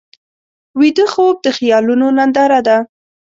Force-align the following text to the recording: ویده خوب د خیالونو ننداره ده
ویده 0.79 1.05
خوب 1.13 1.35
د 1.41 1.47
خیالونو 1.57 2.05
ننداره 2.17 2.59
ده 2.67 2.77